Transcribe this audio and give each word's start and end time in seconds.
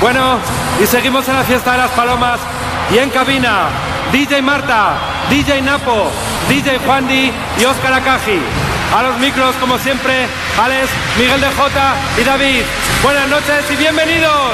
Bueno, 0.00 0.38
y 0.82 0.86
seguimos 0.86 1.26
en 1.28 1.36
la 1.36 1.44
fiesta 1.44 1.72
de 1.72 1.78
las 1.78 1.90
palomas 1.92 2.40
y 2.92 2.98
en 2.98 3.10
cabina 3.10 3.68
DJ 4.12 4.42
Marta, 4.42 4.94
DJ 5.30 5.62
Napo, 5.62 6.10
DJ 6.48 6.78
Juan 6.78 7.08
Di 7.08 7.32
y 7.58 7.64
Oscar 7.64 7.94
Akaji. 7.94 8.38
A 8.94 9.02
los 9.02 9.18
micros, 9.18 9.54
como 9.56 9.78
siempre, 9.78 10.26
Alex, 10.62 10.88
Miguel 11.18 11.40
de 11.40 11.48
Jota 11.48 11.94
y 12.20 12.22
David. 12.22 12.62
Buenas 13.02 13.28
noches 13.28 13.64
y 13.72 13.76
bienvenidos. 13.76 14.52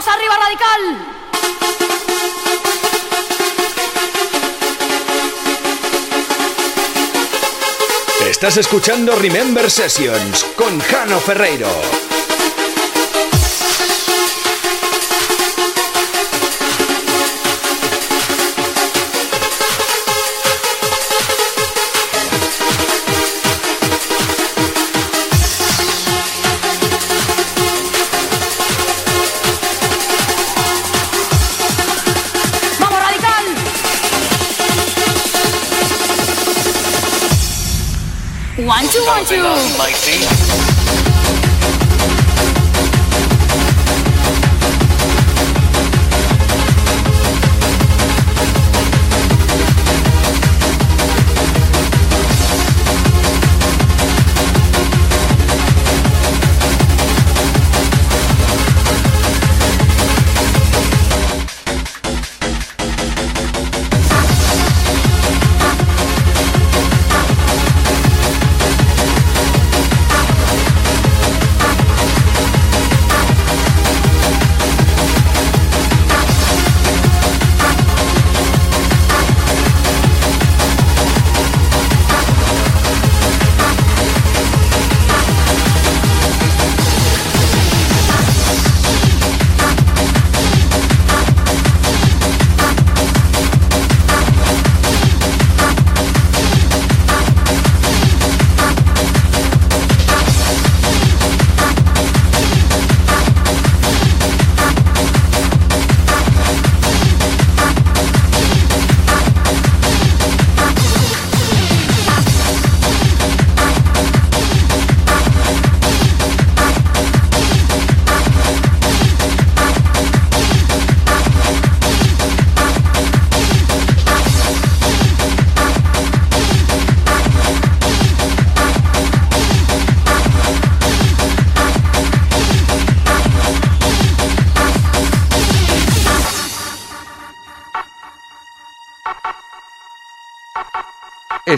¡Vamos 0.00 0.16
arriba, 0.16 0.34
radical! 0.38 0.80
Estás 8.26 8.56
escuchando 8.56 9.14
Remember 9.16 9.70
Sessions 9.70 10.44
con 10.56 10.80
Jano 10.80 11.20
Ferreiro. 11.20 11.68
I 38.82 38.86
do 38.86 39.04
want 39.04 39.28
to. 39.28 40.69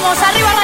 vamos, 0.00 0.22
arriba. 0.22 0.59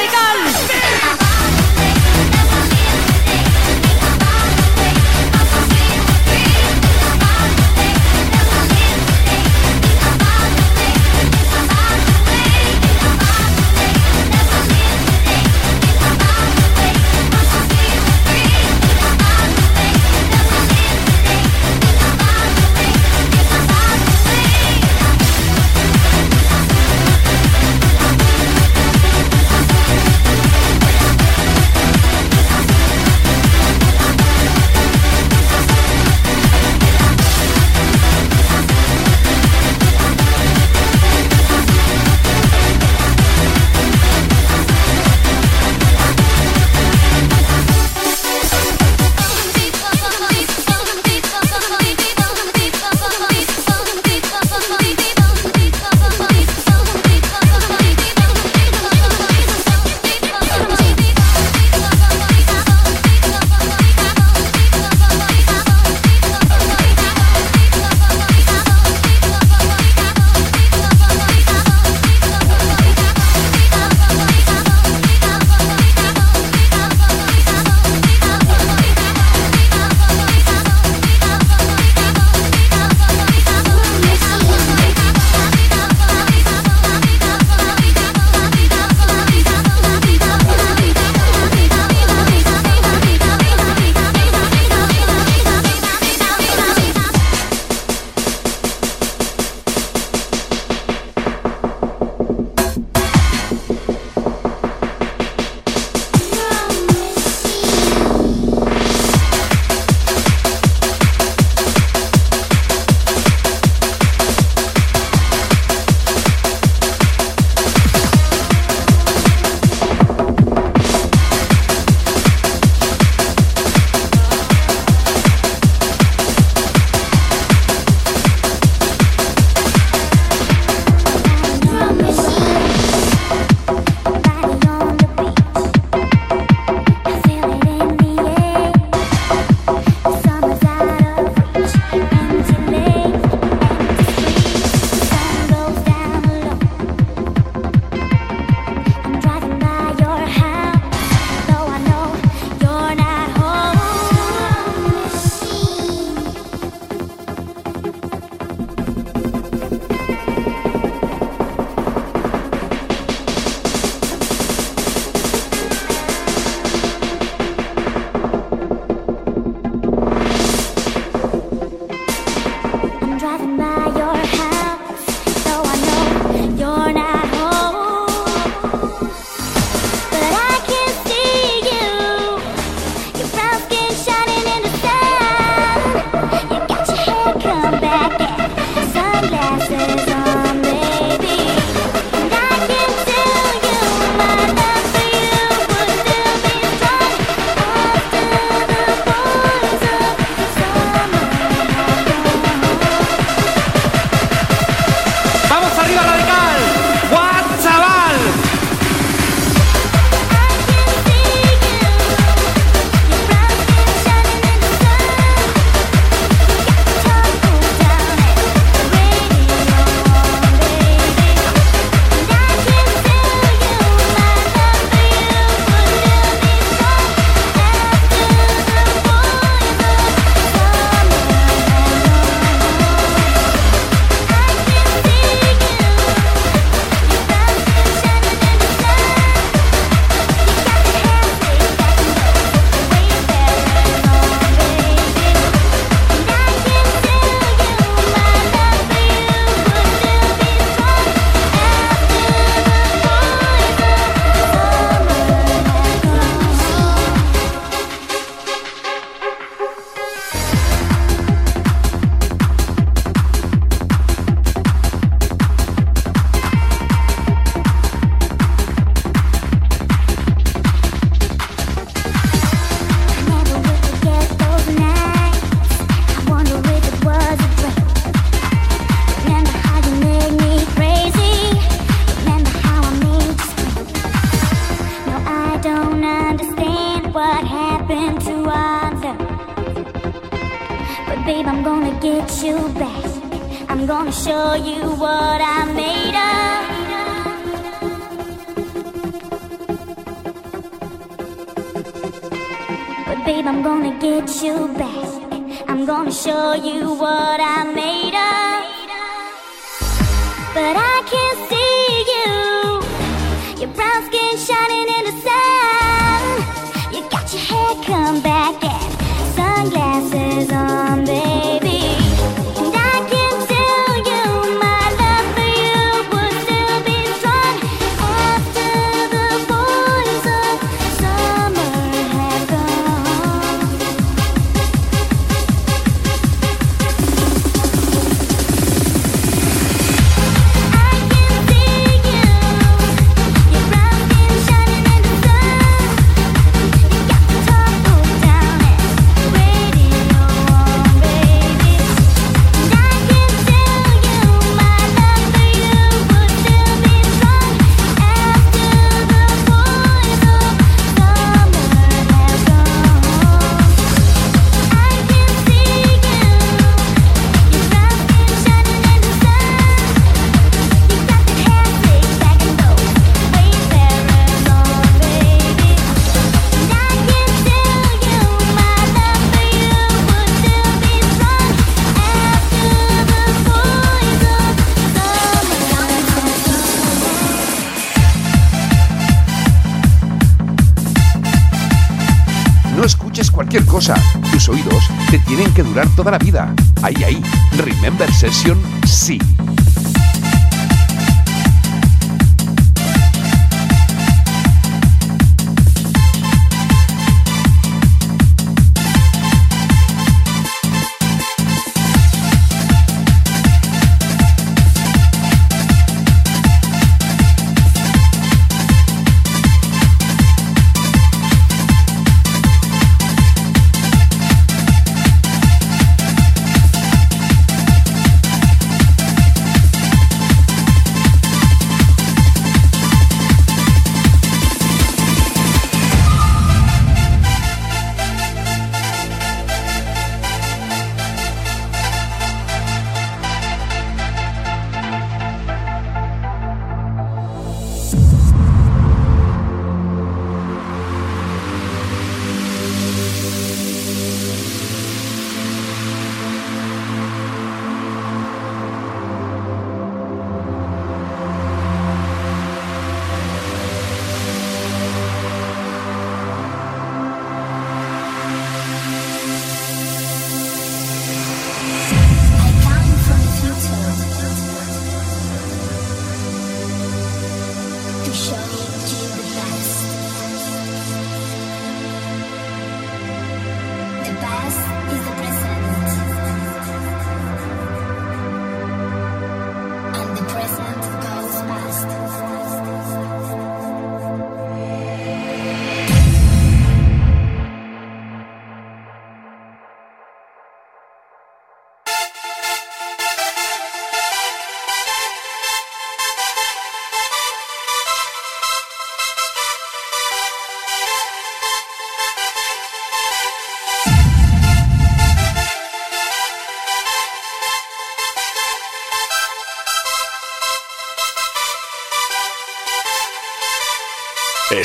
toda 395.85 396.11
la 396.13 396.19
vida. 396.19 396.55
Ahí, 396.83 396.97
ahí. 397.05 397.23
Remember 397.59 398.11
Session, 398.13 398.59
sí. 398.87 399.19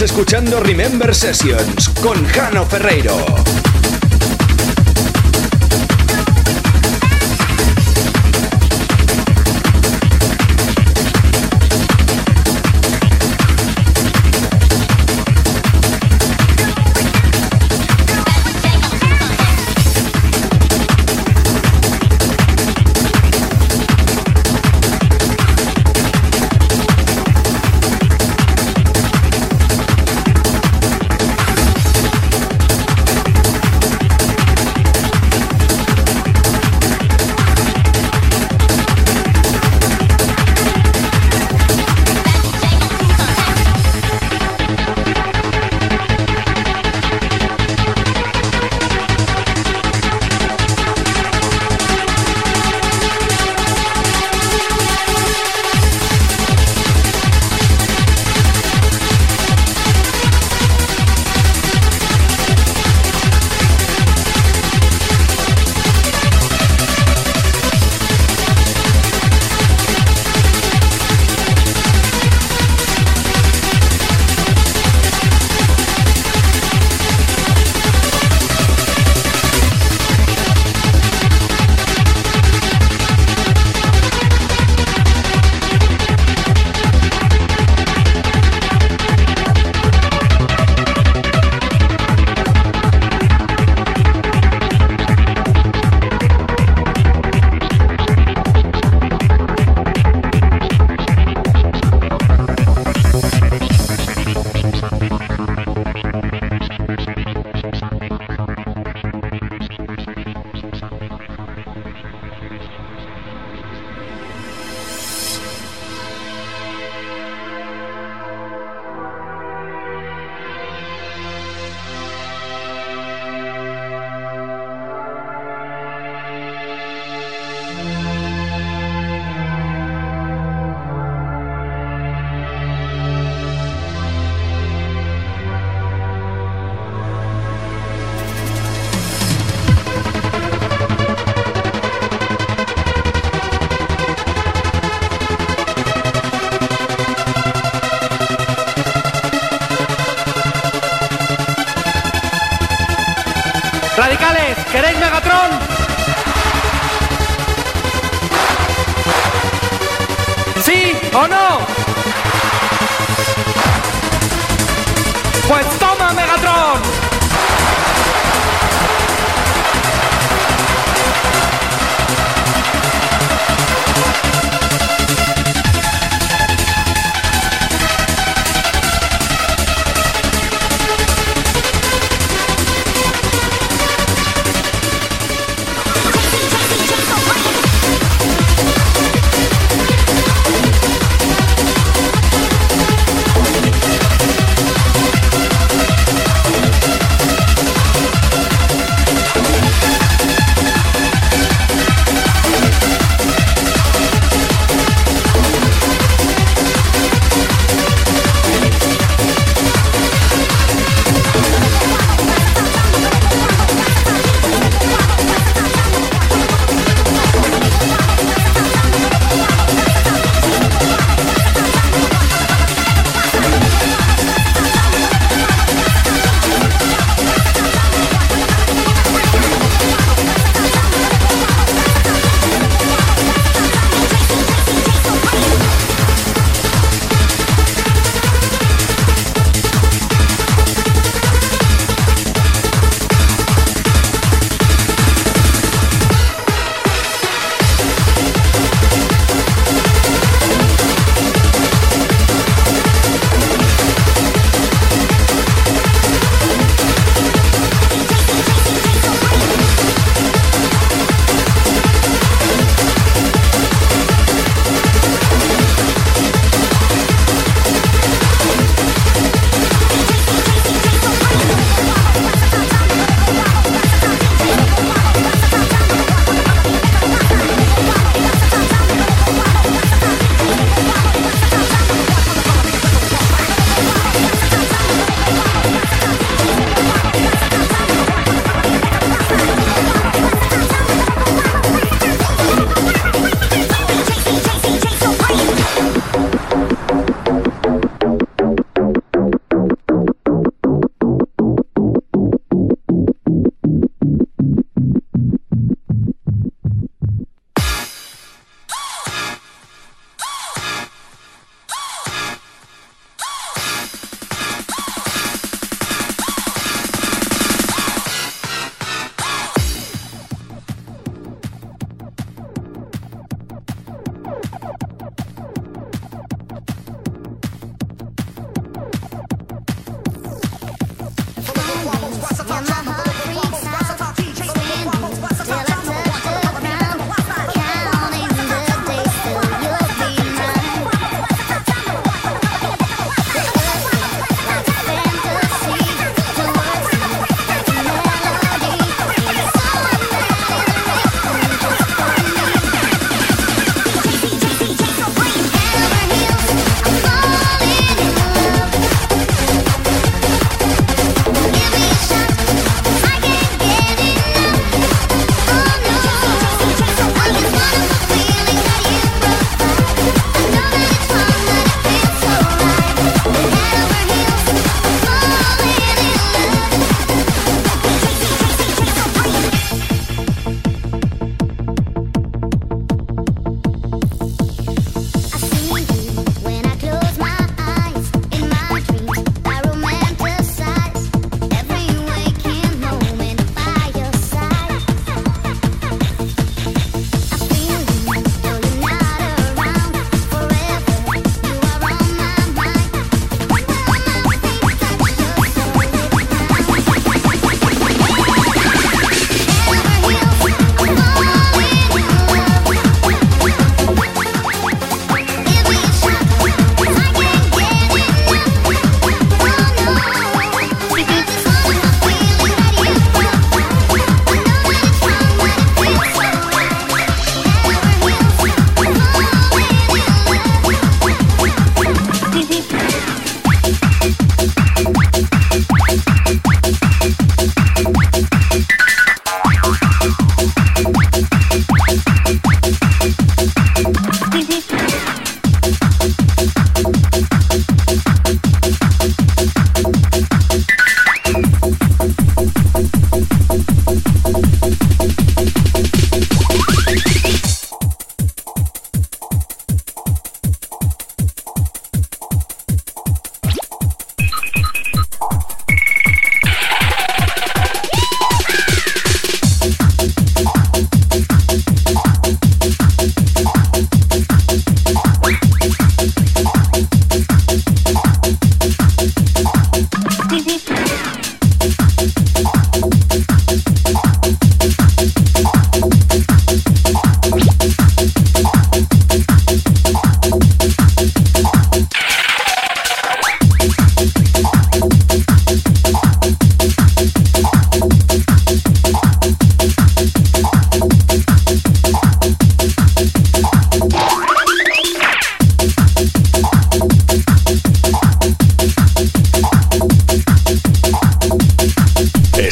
Escuchando 0.00 0.60
Remember 0.60 1.14
Sessions 1.14 1.88
con 2.00 2.24
Jano 2.26 2.66
Ferreiro. 2.66 3.65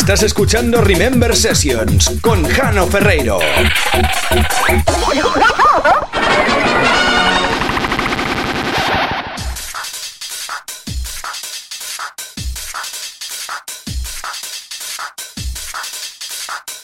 Estás 0.04 0.22
escuchando 0.22 0.82
Remember 0.82 1.34
Sessions 1.34 2.10
con 2.20 2.46
Jano 2.46 2.86
Ferreiro. 2.88 3.38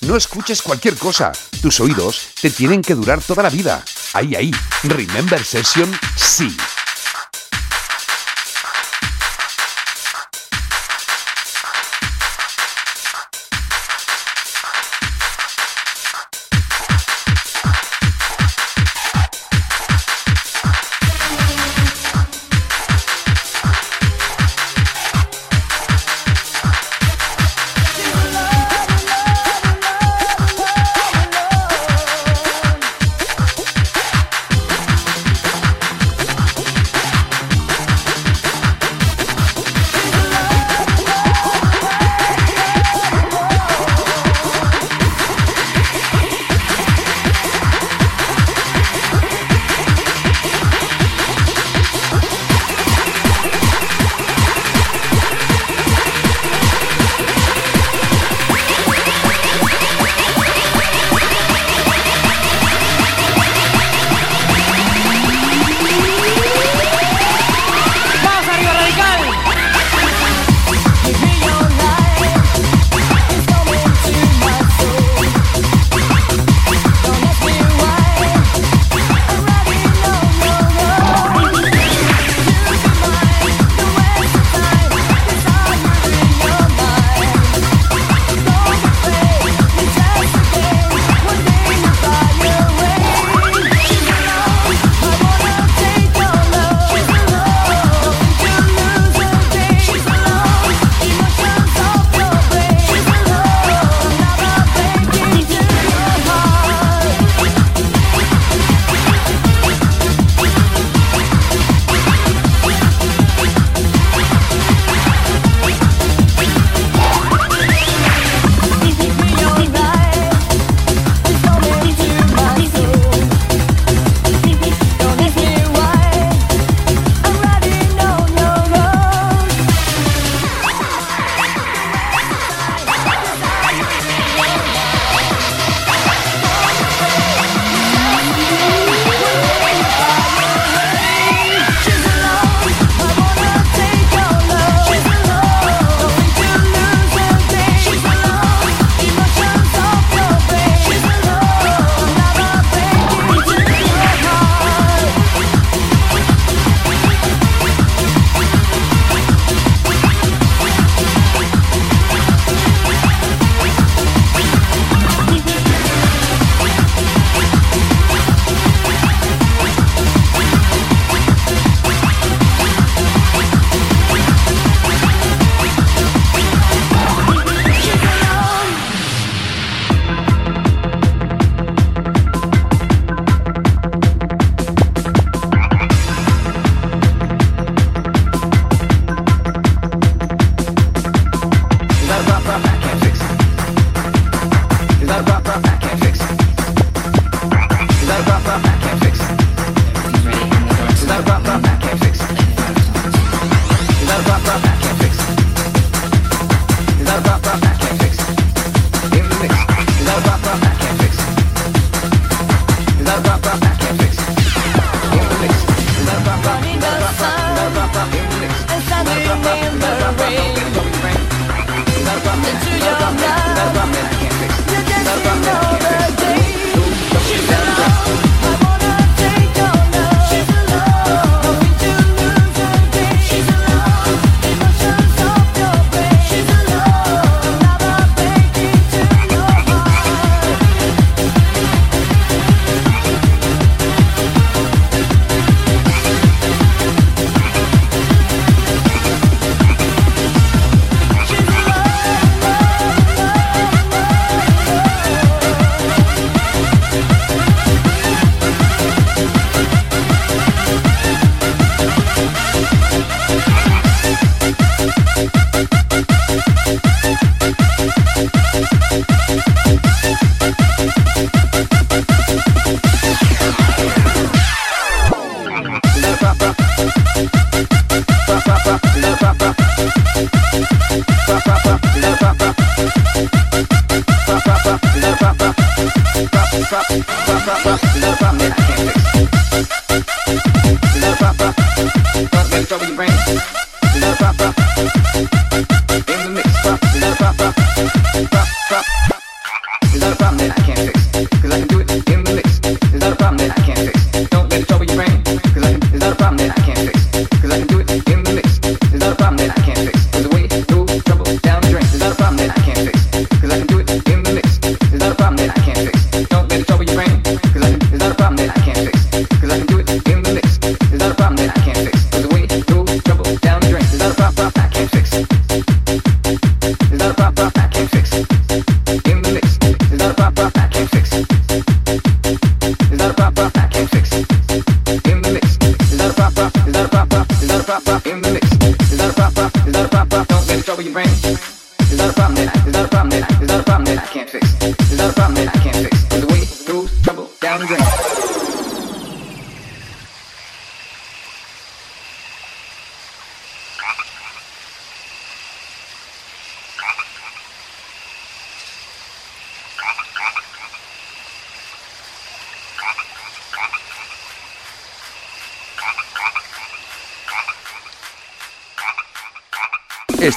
No 0.01 0.17
escuches 0.17 0.63
cualquier 0.63 0.97
cosa. 0.97 1.33
Tus 1.61 1.79
oídos 1.81 2.29
te 2.41 2.49
tienen 2.49 2.81
que 2.81 2.95
durar 2.95 3.21
toda 3.21 3.43
la 3.43 3.51
vida. 3.51 3.85
Ahí, 4.15 4.35
ahí. 4.35 4.51
Remember 4.85 5.45
Session, 5.45 5.93
sí. 6.17 6.57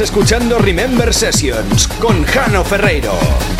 Escuchando 0.00 0.58
Remember 0.58 1.12
Sessions 1.12 1.86
con 1.88 2.24
Jano 2.24 2.64
Ferreiro. 2.64 3.59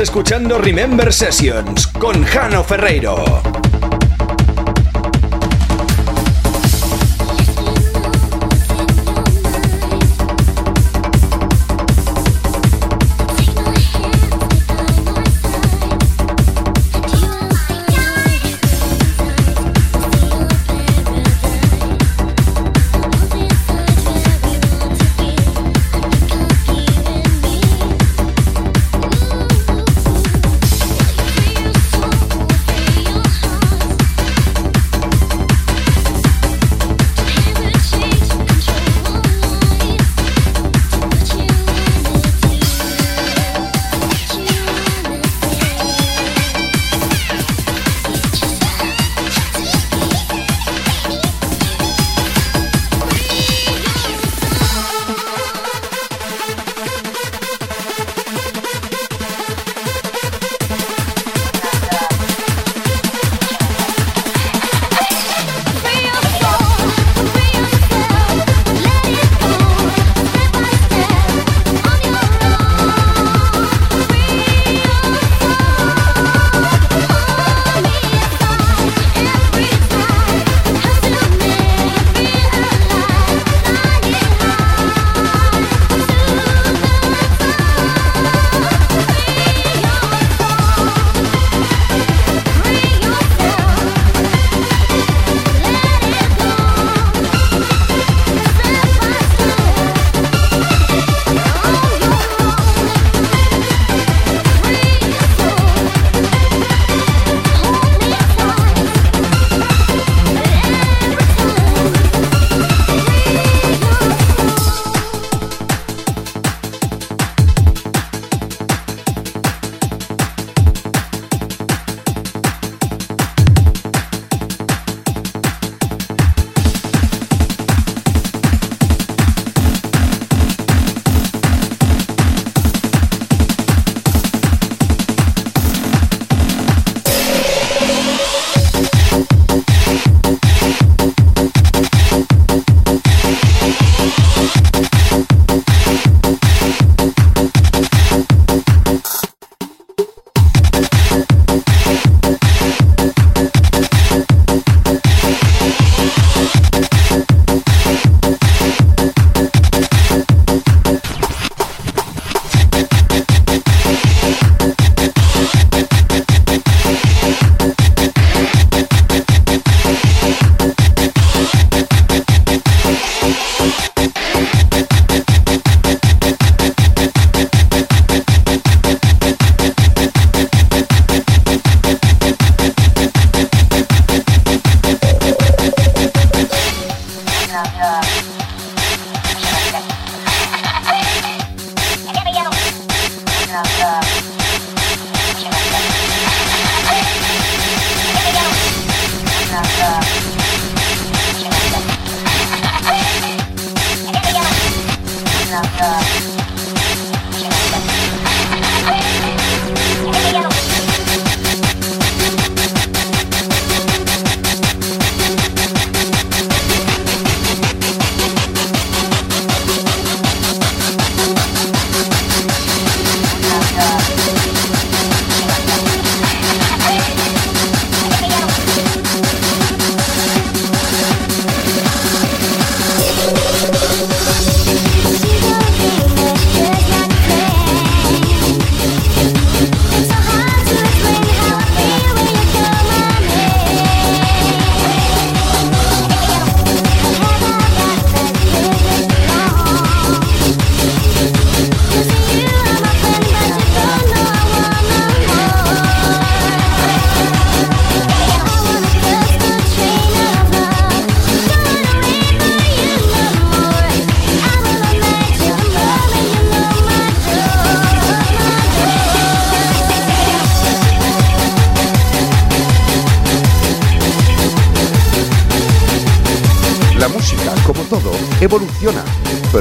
Escuchando 0.00 0.58
Remember 0.58 1.12
Sessions 1.12 1.86
con 1.86 2.22
Jano 2.24 2.62
Ferreiro. 2.62 3.65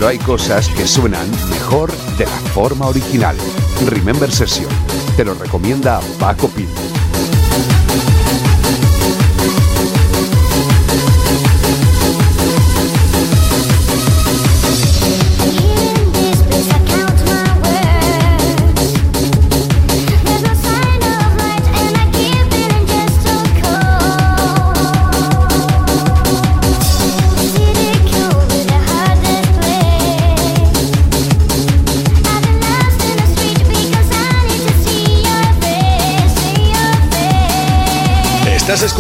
Hay 0.08 0.18
cosas 0.20 0.70
que 0.70 0.86
suenan 0.88 1.30
mejor 1.50 1.92
de 2.18 2.26
la 2.26 2.38
forma 2.54 2.88
original. 2.88 3.36
Remember 3.88 4.32
Session, 4.32 4.68
te 5.16 5.26
lo 5.26 5.34
recomienda 5.34 6.00
Paco 6.20 6.48
Pil. 6.50 6.68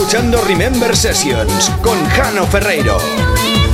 Escuchando 0.05 0.39
Remember 0.45 0.95
Sessions 0.95 1.71
con 1.81 1.97
Jano 2.09 2.45
Ferreiro. 2.45 3.64